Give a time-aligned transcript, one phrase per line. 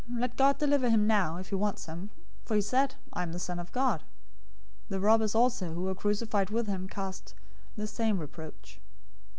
[0.11, 2.09] Let God deliver him now, if he wants him;
[2.43, 3.99] for he said, 'I am the Son of God.'"
[4.89, 8.81] 027:044 The robbers also who were crucified with him cast on him the same reproach.